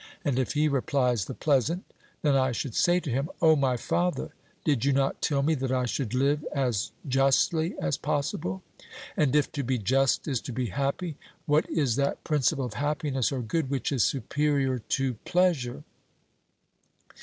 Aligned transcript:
And 0.25 0.39
if 0.39 0.53
he 0.53 0.67
replies 0.67 1.25
'The 1.25 1.35
pleasant,' 1.35 1.93
then 2.23 2.35
I 2.35 2.53
should 2.53 2.73
say 2.73 2.99
to 2.99 3.11
him, 3.11 3.29
'O 3.39 3.55
my 3.55 3.77
father, 3.77 4.33
did 4.65 4.83
you 4.83 4.93
not 4.93 5.21
tell 5.21 5.43
me 5.43 5.53
that 5.53 5.71
I 5.71 5.85
should 5.85 6.15
live 6.15 6.43
as 6.53 6.91
justly 7.07 7.75
as 7.79 7.97
possible'? 7.99 8.63
and 9.15 9.35
if 9.35 9.51
to 9.51 9.63
be 9.63 9.77
just 9.77 10.27
is 10.27 10.41
to 10.41 10.51
be 10.51 10.69
happy, 10.69 11.17
what 11.45 11.69
is 11.69 11.97
that 11.97 12.23
principle 12.23 12.65
of 12.65 12.73
happiness 12.73 13.31
or 13.31 13.43
good 13.43 13.69
which 13.69 13.91
is 13.91 14.01
superior 14.03 14.79
to 14.79 15.13
pleasure? 15.23 15.83